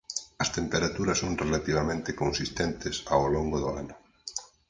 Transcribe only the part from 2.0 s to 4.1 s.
consistentes ao longo do ano.